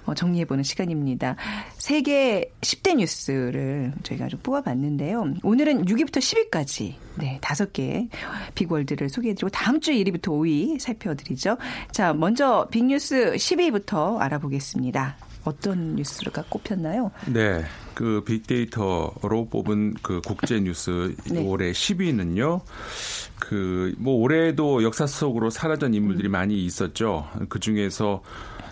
[0.06, 1.36] 어, 정리해보는 시간입니다.
[1.78, 5.36] 세계 10대 뉴스를 저희가 좀 뽑아봤는데요.
[5.44, 8.10] 오늘은 6위부터 10위까지 네, 다섯 개의
[8.56, 11.58] big word를 소개해드리고 다음 주 1위부터 5위 살펴드리죠.
[11.92, 15.31] 자, 먼저 빅뉴스 10위부터 알아보겠습니다.
[15.44, 17.12] 어떤 뉴스가 꼽혔나요?
[17.28, 17.64] 네.
[17.94, 21.44] 그 빅데이터로 뽑은 그 국제 뉴스 네.
[21.46, 22.62] 올해 10위는요.
[23.40, 26.32] 그 뭐 올해도 역사 속으로 사라진 인물들이 음.
[26.32, 27.28] 많이 있었죠.
[27.50, 28.22] 그 중에서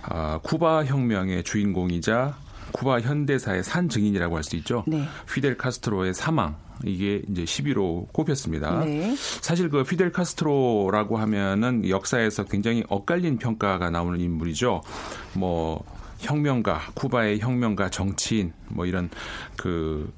[0.03, 2.35] 아, 쿠바 혁명의 주인공이자
[2.71, 4.83] 쿠바 현대사의 산 증인이라고 할 수 있죠.
[4.87, 5.03] 네.
[5.31, 6.55] 피델 카스트로의 사망
[6.85, 8.83] 이게 이제 10위로 꼽혔습니다.
[8.85, 9.13] 네.
[9.17, 14.81] 사실 그 피델 카스트로라고 하면은 역사에서 굉장히 엇갈린 평가가 나오는 인물이죠.
[15.33, 15.83] 뭐
[16.19, 19.09] 혁명가, 쿠바의 혁명가, 정치인 뭐 이런
[19.57, 20.11] 그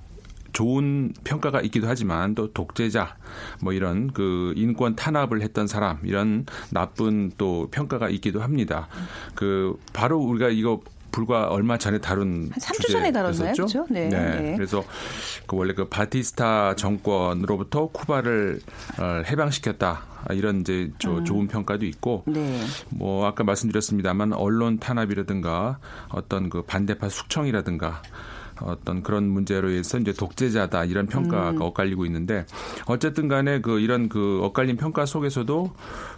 [0.54, 3.16] 좋은 평가가 있기도 하지만 또 독재자
[3.62, 8.88] 뭐 이런 그 인권 탄압을 했던 사람 이런 나쁜 또 평가가 있기도 합니다.
[9.36, 10.82] 그 바로 우리가 이거
[11.12, 13.54] 불과 얼마 전에 다룬 한 3주 전에 다뤘나요?
[13.54, 13.86] 그렇죠?
[13.90, 14.10] 네.
[14.10, 14.42] 네.
[14.42, 14.56] 네.
[14.56, 14.84] 그래서
[15.46, 18.62] 그 원래 그 바티스타 정권으로부터 쿠바를
[19.00, 20.12] 어, 해방시켰다.
[20.32, 21.26] 이런 이제 저 음.
[21.26, 22.60] 좋은 평가도 있고 네.
[22.90, 28.02] 뭐 아까 말씀드렸습니다만 언론 탄압이라든가 어떤 그 반대파 숙청이라든가
[28.62, 31.62] 어떤 그런 문제로 해서 이제 독재자다 이런 평가가 음.
[31.62, 32.46] 엇갈리고 있는데
[32.86, 35.72] 어쨌든 간에 그 이런 그 엇갈린 평가 속에서도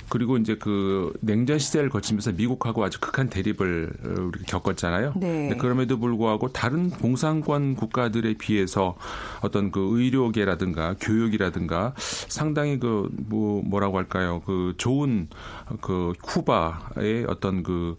[0.10, 5.14] 그리고 이제 그 냉전 시대를 거치면서 미국하고 아주 극한 대립을 우리가 겪었잖아요.
[5.16, 5.56] 네.
[5.58, 8.96] 그럼에도 불구하고 다른 공산권 국가들에 비해서
[9.42, 14.42] 어떤 그 의료계라든가 교육이라든가 상당히 그 뭐 뭐라고 할까요?
[14.46, 15.28] 그 좋은
[15.82, 17.96] 그 쿠바의 어떤 그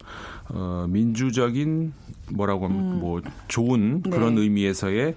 [0.49, 1.93] 어, 민주적인
[2.31, 2.99] 뭐라고 하면 음.
[2.99, 4.09] 뭐 좋은 네.
[4.09, 5.15] 그런 의미에서의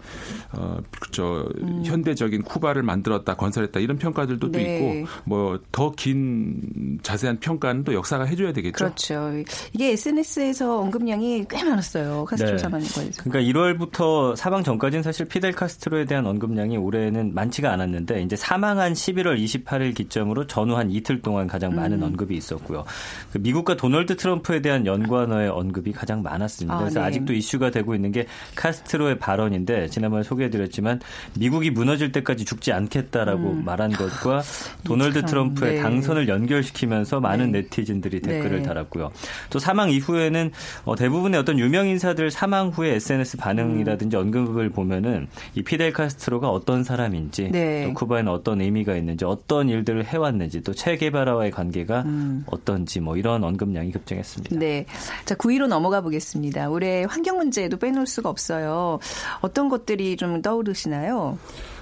[0.52, 1.82] 어저 음.
[1.84, 4.78] 현대적인 쿠바를 만들었다 건설했다 이런 평가들도 네.
[4.80, 8.76] 또 있고 뭐 더 긴 자세한 평가는 또 역사가 해줘야 되겠죠.
[8.84, 9.30] 그렇죠.
[9.72, 12.24] 이게 SNS에서 언급량이 꽤 많았어요.
[12.24, 12.58] 카스트로 네.
[12.58, 13.22] 사망에 관해서.
[13.24, 19.42] 그러니까 1월부터 사망 전까지는 사실 피델 카스트로에 대한 언급량이 올해는 많지가 않았는데 이제 사망한 11월
[19.42, 22.04] 28일 기점으로 전후 한 이틀 동안 가장 많은 음.
[22.04, 22.84] 언급이 있었고요.
[23.32, 26.76] 그 미국과 도널드 트럼프에 대한 연관어의 언급이 가장 많았습니다.
[26.78, 27.06] 아, 그래서 네.
[27.06, 31.00] 아직도 이슈가 되고 있는 게 카스트로의 발언인데 지난번에 소개해드렸지만
[31.38, 33.64] 미국이 무너질 때까지 죽지 않겠다라고 음.
[33.64, 34.42] 말한 것과
[34.84, 35.82] 도널드 트럼프의 네.
[35.82, 37.62] 당선을 연결시키면서 많은 네.
[37.62, 38.62] 티즌들이 댓글을 네.
[38.62, 39.10] 달았고요.
[39.50, 40.50] 또 사망 이후에는
[40.84, 44.22] 어, 대부분의 어떤 유명 인사들 사망 후에 SNS 반응이라든지 음.
[44.22, 47.84] 언급을 보면은 이 피델 카스트로가 어떤 사람인지 네.
[47.86, 52.44] 또 쿠바에는 어떤 의미가 있는지 어떤 일들을 해왔는지 또 체게바라와의 관계가 음.
[52.46, 54.56] 어떤지 뭐 이런 언급량이 급증했습니다.
[54.58, 54.86] 네.
[55.24, 56.68] 자, 9위로 넘어가 보겠습니다.
[56.70, 58.98] 올해 환경 문제도 빼놓을 수가 없어요.
[59.40, 61.38] 어떤 것들이 좀 떠오르시나요?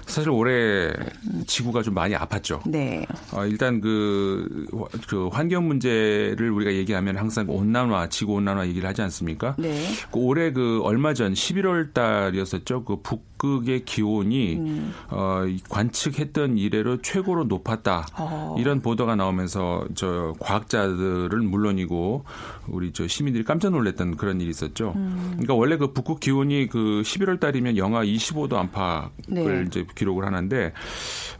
[0.06, 0.92] 사실 올해
[1.46, 2.60] 지구가 좀 많이 아팠죠.
[2.64, 3.04] 네.
[3.32, 4.66] 어, 일단 그,
[5.08, 9.56] 그 환경 문제를 우리가 얘기하면 항상 온난화, 지구 온난화 얘기를 하지 않습니까?
[9.58, 9.84] 네.
[10.10, 12.84] 그 올해 그 얼마 전 11월 달이었었죠.
[12.84, 14.94] 그 북극의 기온이 음.
[15.10, 18.06] 어, 관측했던 이래로 최고로 높았다.
[18.16, 18.56] 어.
[18.58, 22.24] 이런 보도가 나오면서 저 과학자들은 물론이고
[22.68, 24.92] 우리 저 시민들이 깜짝 놀랐던 그런 일이 있었죠.
[24.96, 25.30] 음.
[25.32, 29.64] 그러니까 원래 그 북극 기온이 그 11월 달이면 영하 25도 안팎을 네.
[29.66, 30.72] 이제 기록을 하는데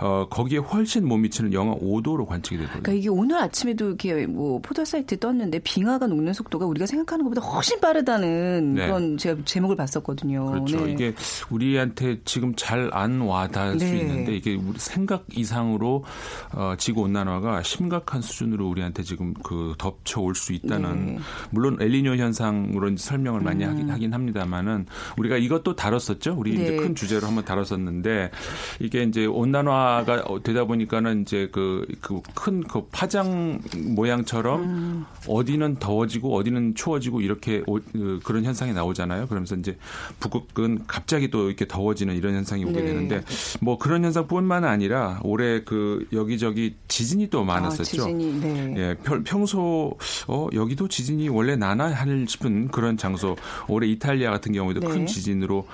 [0.00, 2.82] 어, 거기에 훨씬 못 미치는 영하 5도로 관측이 됐거든요.
[2.82, 7.46] 그러니까 이게 오늘 아침에도 이렇게 뭐 포털 사이트 떴는데 빙하가 녹는 속도가 우리가 생각하는 것보다
[7.46, 8.86] 훨씬 빠르다는 네.
[8.86, 10.50] 그런 제가 제목을 봤었거든요.
[10.50, 10.84] 그렇죠.
[10.84, 10.92] 네.
[10.92, 11.14] 이게
[11.50, 13.86] 우리한테 지금 잘 안 와닿을 네.
[13.86, 16.04] 수 있는데 이게 우리 생각 이상으로
[16.52, 21.18] 어, 지구 온난화가 심각한 수준으로 우리한테 지금 그 덮쳐 올 수 있다는 네.
[21.50, 23.70] 물론 엘리뇨 현상으로 설명을 많이 음.
[23.70, 26.34] 하긴, 하긴 합니다만은 우리가 이것도 다뤘었죠.
[26.36, 26.76] 우리 이제 네.
[26.76, 28.30] 큰 주제로 한번 다뤘었는데
[28.80, 33.60] 이게 이제 온난화가 되다 보니까는 이제 그그 큰그 그 파장
[33.94, 35.04] 모양처럼 음.
[35.28, 39.26] 어디는 더워지고 어디는 추워지고 이렇게 오, 그, 그런 현상이 나오잖아요.
[39.26, 39.76] 그러면서 이제
[40.20, 42.86] 북극은 갑자기 또 이렇게 더워지는 이런 현상이 오게 네.
[42.86, 43.22] 되는데
[43.60, 48.02] 뭐 그런 현상뿐만 아니라 올해 그 여기저기 지진이 또 많았었죠.
[48.02, 48.74] 아, 지진이, 네.
[48.76, 49.96] 예, 평소
[50.28, 53.36] 어 여기도 지진이 원래 나나 할 싶은 그런 장소.
[53.68, 54.86] 올해 이탈리아 같은 경우에도 네.
[54.86, 55.66] 큰 지진으로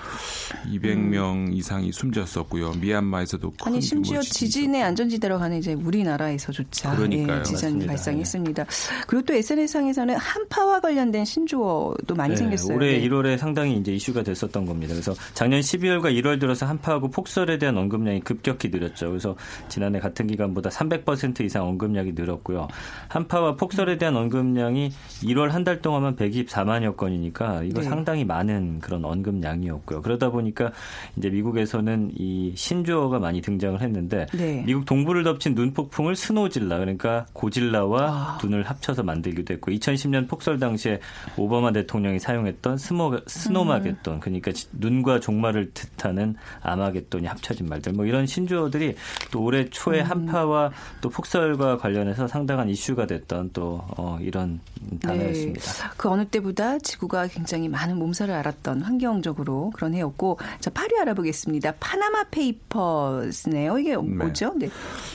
[0.71, 1.53] 200명 음.
[1.53, 2.62] 이상이 숨졌었고요.
[2.71, 7.39] 미얀마에서도 큰 아니 심지어 지진의 안전지대로 가는 이제 우리나라에서조차 그러니까요.
[7.39, 7.87] 예, 지진 맞습니다.
[7.87, 8.65] 발생했습니다.
[9.07, 12.77] 그리고 또 SNS상에서는 한파와 관련된 신조어도 많이 네, 생겼어요.
[12.77, 13.07] 올해 네.
[13.09, 14.93] 1월에 상당히 이제 이슈가 됐었던 겁니다.
[14.93, 19.07] 그래서 작년 12월과 1월 들어서 한파하고 폭설에 대한 언급량이 급격히 늘었죠.
[19.09, 19.35] 그래서
[19.69, 22.67] 지난해 같은 기간보다 300% 이상 언급량이 늘었고요.
[23.07, 24.91] 한파와 폭설에 대한 언급량이
[25.23, 27.87] 1월 한 달 동안만 124만여 건이니까 이거 네.
[27.87, 30.01] 상당히 많은 그런 언급량이었고요.
[30.01, 30.71] 그러다 보니까
[31.15, 34.63] 이제 미국에서는 이 신조어가 많이 등장을 했는데 네.
[34.65, 38.37] 미국 동부를 덮친 눈폭풍을 스노질라 그러니까 고질라와 아.
[38.43, 40.99] 눈을 합쳐서 만들기도 했고 2010년 폭설 당시에
[41.37, 44.19] 오바마 대통령이 사용했던 스모, 스노마겟돈 음.
[44.19, 48.95] 그러니까 눈과 종말을 비슷하는 아마겟돈이 합쳐진 말들 뭐 이런 신조어들이
[49.31, 50.05] 또 올해 초에 음.
[50.05, 54.59] 한파와 또 폭설과 관련해서 상당한 이슈가 됐던 또 어, 이런
[55.01, 55.61] 단어였습니다.
[55.61, 55.89] 네.
[55.97, 61.75] 그 어느 때보다 지구가 굉장히 많은 몸살을 앓았던 환경적으로 그런 해였고 자 8위 알아보겠습니다.
[61.79, 63.77] 파나마 페이 퍼스네요.
[63.79, 64.01] 이게 네.
[64.01, 64.53] 뭐죠?
[64.57, 64.69] 네.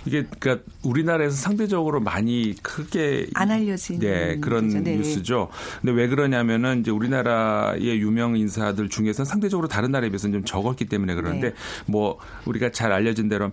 [0.06, 4.96] 이게 그러니까 우리나라에서 상대적으로 많이 크게 안 알려진 네, 그런 네.
[4.96, 5.48] 뉴스죠.
[5.80, 11.14] 근데 왜 그러냐면은 이제 우리나라의 유명 인사들 중에서 상대적으로 다른 나라에 비해서는 좀 적었기 때문에
[11.14, 11.54] 그러는데 네.
[11.86, 13.52] 뭐 우리가 잘 알려진 대로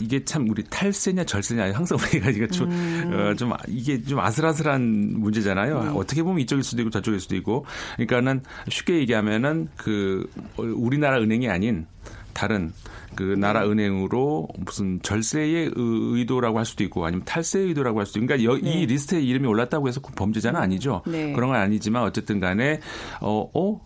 [0.00, 3.12] 이게 참 우리 탈세냐 절세냐 항상 우리가 이거 좀, 음.
[3.12, 4.82] 어, 좀 이게 좀 아슬아슬한
[5.18, 5.80] 문제잖아요.
[5.80, 5.96] 음.
[5.96, 7.64] 어떻게 보면 이쪽일 수도 있고 저쪽일 수도 있고.
[7.96, 11.86] 그러니까는 쉽게 얘기하면은 그 우리나라 은행이 아닌
[12.34, 12.72] 다른
[13.14, 18.26] 그 나라 은행으로 무슨 절세의 의도라고 할 수도 있고 아니면 탈세의 의도라고 할 수도 있고
[18.26, 18.70] 그러니까 네.
[18.70, 21.02] 이 리스트에 이름이 올랐다고 해서 범죄자는 아니죠.
[21.06, 21.32] 네.
[21.32, 22.80] 그런 건 아니지만 어쨌든 간에
[23.20, 23.80] 어, 어?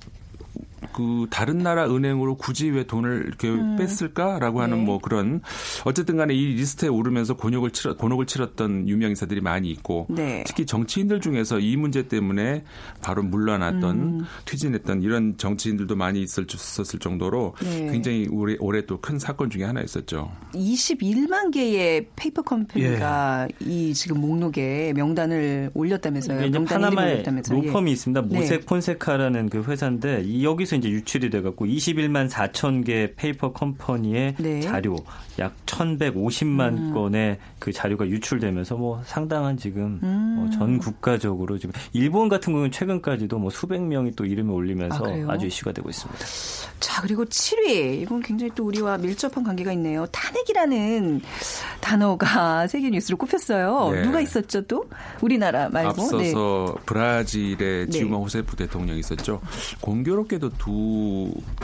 [0.93, 3.77] 그 다른 나라 은행으로 굳이 왜 돈을 이렇게 음.
[3.77, 4.85] 뺐을까라고 하는 네.
[4.85, 5.41] 뭐 그런
[5.85, 10.45] 어쨌든 간에 이 리스트에 오르면서 곤욕을 치렀 곤혹을 치렀던 유명 인사들이 많이 있고 네.
[10.47, 12.65] 특히 정치인들 중에서 이 문제 때문에
[13.03, 14.25] 바로 물러났던 음.
[14.45, 17.91] 퇴진했던 이런 정치인들도 많이 있었을 정도로 네.
[17.91, 20.31] 굉장히 올해 올해 또 큰 사건 중에 하나 있었죠.
[20.53, 23.65] 21만 개의 페이퍼 컴퍼니가 예.
[23.65, 26.51] 이 지금 목록에 명단을 올렸다면서요.
[26.51, 27.93] 명단 파나마에 로펌이 예.
[27.93, 28.23] 있습니다.
[28.23, 28.67] 모색 네.
[28.67, 34.61] 폰세카라는 그 회사인데 여기서 이제 유출이 돼갖고 21만 4천 개 페이퍼 컴퍼니의 네.
[34.61, 34.97] 자료
[35.39, 36.95] 약 1,150만 음.
[36.95, 40.35] 건의 그 자료가 유출되면서 뭐 상당한 지금 뭐 음.
[40.37, 45.39] 뭐 전 국가적으로 지금 일본 같은 경우는 최근까지도 뭐 수백 명이 또 이름을 올리면서 아,
[45.39, 46.25] 주 이슈가 되고 있습니다.
[46.81, 50.07] 자 그리고 7위 이건 굉장히 또 우리와 밀접한 관계가 있네요.
[50.07, 51.21] 탄핵이라는
[51.81, 53.91] 단어가 세계 뉴스로 꼽혔어요.
[53.93, 54.03] 네.
[54.03, 54.89] 누가 있었죠 또
[55.21, 56.83] 우리나라 말고 앞서서 네.
[56.87, 58.23] 브라질의 지우마 네.
[58.23, 59.41] 호세프 대통령이 있었죠.
[59.81, 60.68] 공교롭게도 두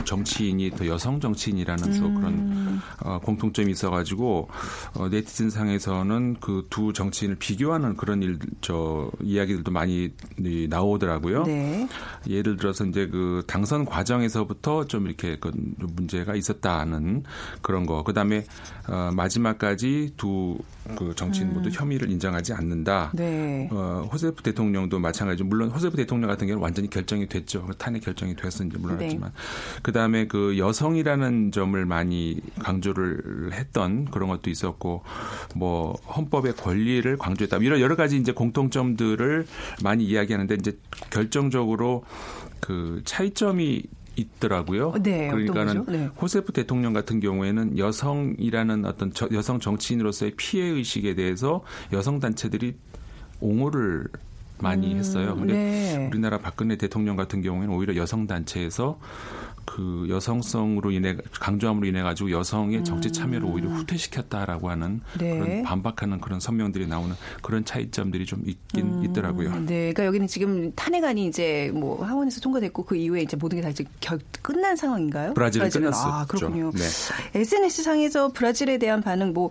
[0.03, 1.99] 정치인이 또 여성 정치인이라는 음.
[1.99, 4.49] 또 그런 어, 공통점이 있어가지고
[4.95, 10.09] 어, 네티즌 상에서는 그 두 정치인을 비교하는 그런 일, 저 이야기들도 많이
[10.69, 11.43] 나오더라고요.
[11.43, 11.87] 네.
[12.27, 17.23] 예를 들어서 이제 그 당선 과정에서부터 좀 이렇게 그 문제가 있었다는
[17.61, 18.03] 그런 거.
[18.03, 18.45] 그 다음에
[18.87, 20.57] 어, 마지막까지 두
[20.95, 21.73] 그 정치인 모두 음.
[21.73, 23.11] 혐의를 인정하지 않는다.
[23.13, 23.67] 네.
[23.71, 25.45] 어, 호세프 대통령도 마찬가지죠.
[25.45, 27.67] 물론 호세프 대통령 같은 경우는 완전히 결정이 됐죠.
[27.77, 29.31] 탄핵 결정이 됐었는지 몰랐지만.
[29.31, 29.81] 네.
[29.81, 35.03] 그 다음에 그 여성이라는 점을 많이 강조를 했던 그런 것도 있었고,
[35.55, 37.57] 뭐 헌법의 권리를 강조했다.
[37.57, 39.47] 이런 여러 가지 이제 공통점들을
[39.83, 40.77] 많이 이야기하는데 이제
[41.09, 42.03] 결정적으로
[42.59, 43.83] 그 차이점이
[44.15, 44.93] 있더라고요.
[45.01, 46.05] 네, 그러니까는 네.
[46.21, 52.75] 호세프 대통령 같은 경우에는 여성이라는 어떤 저, 여성 정치인으로서의 피해 의식에 대해서 여성 단체들이
[53.39, 54.07] 옹호를
[54.59, 55.35] 많이 음, 했어요.
[55.35, 56.07] 근데 네.
[56.07, 58.99] 우리나라 박근혜 대통령 같은 경우에는 오히려 여성 단체에서
[59.65, 63.75] 그 여성성으로 인해 강조함으로 인해 가지고 여성의 정치 참여를 오히려 음.
[63.75, 65.37] 후퇴시켰다라고 하는 네.
[65.37, 69.49] 그런 반박하는 그런 선명들이 나오는 그런 차이점들이 좀 있긴 음, 있더라고요.
[69.65, 73.69] 네, 그러니까 여기는 지금 탄핵안이 이제 뭐 하원에서 통과됐고 그 이후에 이제 모든 게 다
[73.69, 75.33] 이제 결, 끝난 상황인가요?
[75.33, 76.13] 브라질은 끝났어요.
[76.13, 76.71] 아 그렇군요.
[76.75, 76.83] 네.
[77.39, 79.49] SNS 상에서 브라질에 대한 반응 뭐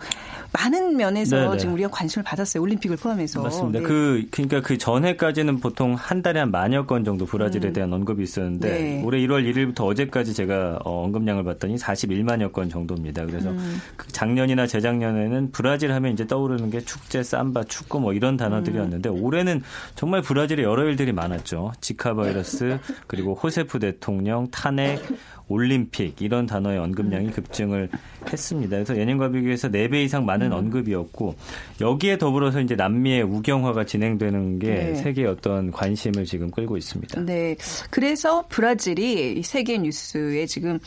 [0.53, 1.51] 많은 면에서 네네.
[1.51, 1.59] 네.
[1.59, 2.63] 지금 우리가 관심을 받았어요.
[2.63, 3.43] 올림픽을 포함해서.
[3.43, 3.81] 맞습니다.
[3.81, 3.85] 네.
[3.85, 7.73] 그 그러니까 그 전해까지는 보통 한 달에 한 만여 건 정도 브라질에 음.
[7.73, 9.03] 대한 언급이 있었는데 네.
[9.05, 13.27] 올해 1월 1일부터 어제 어제까지 제가 어, 언급량을 봤더니 41만여 건 정도입니다.
[13.27, 13.81] 그래서 음.
[13.97, 19.23] 그 작년이나 재작년에는 브라질 하면 이제 떠오르는 게 축제, 삼바, 축구 뭐 이런 단어들이었는데 음.
[19.23, 19.63] 올해는
[19.95, 21.73] 정말 브라질에 여러 일들이 많았죠.
[21.81, 25.01] 지카 바이러스 그리고 호세프 대통령 탄핵
[25.49, 27.89] 올림픽 이런 단어의 언급량이 급증을
[28.31, 28.77] 했습니다.
[28.77, 30.53] 그래서 예년과 비교해서 4배 이상 많은 음.
[30.53, 31.35] 언급이었고
[31.81, 34.95] 여기에 더불어서 이제 남미의 우경화가 진행되는 게 네.
[34.95, 37.21] 세계의 어떤 관심을 지금 끌고 있습니다.
[37.21, 37.57] 네.
[37.91, 40.79] 그래서 브라질이 세계 뉴스에 지금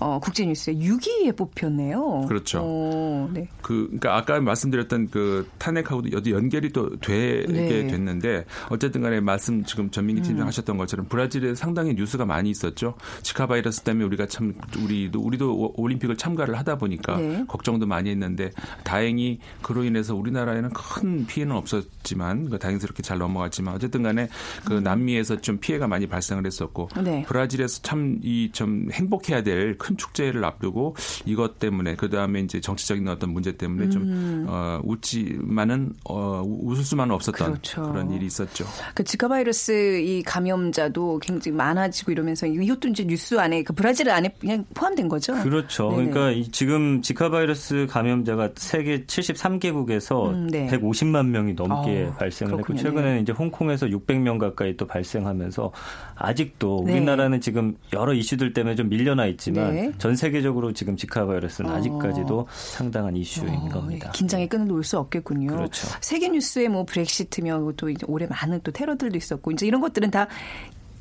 [0.00, 2.24] 어, 국제 뉴스에 6위에 뽑혔네요.
[2.26, 2.60] 그렇죠.
[2.62, 3.48] 오, 네.
[3.60, 7.86] 그 그러니까 아까 말씀드렸던 그 탄핵하고도 여기 연결이 또 되게 네.
[7.86, 10.48] 됐는데 어쨌든 간에 말씀 지금 전민기 팀장 음.
[10.48, 12.94] 하셨던 것처럼 브라질에 상당히 뉴스가 많이 있었죠.
[13.22, 17.44] 지카 바이러스 때문에 우리가 참 우리도 우리도 올림픽을 참가를 하다 보니까 네.
[17.46, 18.50] 걱정도 많이 했는데
[18.84, 24.30] 다행히 그로 인해서 우리나라에는 큰 피해는 없었지만 그 다행스럽게 잘 넘어갔지만 어쨌든 간에
[24.64, 24.82] 그 음.
[24.82, 27.22] 남미에서 좀 피해가 많이 발생을 했었고 네.
[27.24, 30.94] 브라질에서 참 이좀 행복해야 될큰 축제를 앞두고
[31.26, 33.90] 이것 때문에 그 다음에 이제 정치적인 어떤 문제 때문에 음.
[33.90, 37.82] 좀 어, 웃지만은 어, 웃을 수만은 없었던 그렇죠.
[37.82, 38.64] 그런 일이 있었죠.
[38.94, 44.34] 그 지카 바이러스 이 감염자도 굉장히 많아지고 이러면서 이것도 이제 뉴스 안에 그 브라질 안에
[44.38, 45.34] 그냥 포함된 거죠.
[45.42, 45.90] 그렇죠.
[45.90, 46.10] 네네.
[46.10, 50.66] 그러니까 지금 지카 바이러스 감염자가 세계 73개국에서 음, 네.
[50.68, 52.78] 150만 명이 넘게 어, 발생을 그렇군요.
[52.78, 53.22] 했고 최근에는 네.
[53.22, 55.72] 이제 홍콩에서 600명 가까이 또 발생하면서
[56.14, 56.92] 아직도 네.
[56.92, 59.92] 우리나라는 지금 여러 이슈들 때문에 좀 밀려나 있지만 네.
[59.98, 61.74] 전 세계적으로 지금 지카 바이러스는 어.
[61.74, 64.10] 아직까지도 상당한 이슈인 어, 겁니다.
[64.12, 65.48] 긴장의 끈을 놓을 수 없겠군요.
[65.48, 65.88] 그렇죠.
[66.00, 70.28] 세계 뉴스에 뭐 브렉시트며 또 올해 많은 또 테러들도 있었고 이제 이런 것들은 다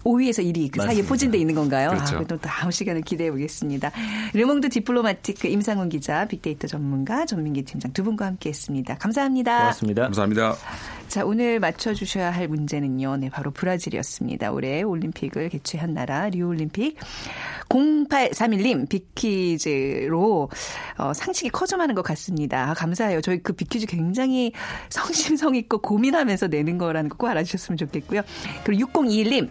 [0.03, 0.83] 5위에서 1위 그 맞습니다.
[0.85, 1.89] 사이에 포진돼 있는 건가요?
[1.89, 2.17] 그렇죠.
[2.17, 3.91] 아, 또 다음 시간을 기대해 보겠습니다.
[4.33, 8.97] 르몽드 디플로마티크 임상훈 기자, 빅데이터 전문가 전민기 팀장 두 분과 함께했습니다.
[8.97, 9.57] 감사합니다.
[9.59, 10.03] 고맙습니다.
[10.03, 10.55] 감사합니다.
[11.07, 13.17] 자, 오늘 맞춰주셔야 할 문제는요.
[13.17, 14.51] 네, 바로 브라질이었습니다.
[14.51, 16.97] 올해 올림픽을 개최한 나라 리우올림픽.
[17.69, 20.49] 0831님 빅퀴즈로
[20.97, 22.69] 어, 상식이 커져가는 것 같습니다.
[22.71, 23.21] 아, 감사해요.
[23.21, 24.53] 저희 그 빅퀴즈 굉장히
[24.89, 28.21] 성심성 있고 고민하면서 내는 거라는 거 꼭 알아주셨으면 좋겠고요.
[28.63, 29.49] 그리고 6021님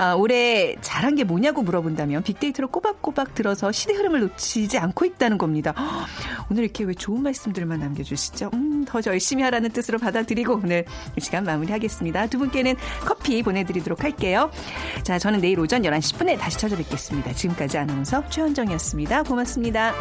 [0.00, 5.72] 아, 올해 잘한 게 뭐냐고 물어본다면 빅데이터로 꼬박꼬박 들어서 시대 흐름을 놓치지 않고 있다는 겁니다.
[5.72, 6.06] 허,
[6.50, 8.48] 오늘 이렇게 왜 좋은 말씀들만 남겨주시죠?
[8.54, 10.86] 음, 더 열심히 하라는 뜻으로 받아들이고 오늘
[11.18, 12.28] 이 시간 마무리하겠습니다.
[12.28, 14.50] 두 분께는 커피 보내드리도록 할게요.
[15.02, 17.34] 자, 저는 내일 오전 11시 10분에 다시 찾아뵙겠습니다.
[17.34, 19.24] 지금까지 아나운서 최현정이었습니다.
[19.24, 19.92] 고맙습니다.